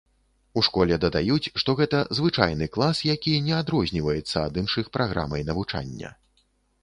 [0.59, 6.09] У школе дадаюць, што гэта звычайны клас, які не адрозніваецца ад іншых праграмай навучання.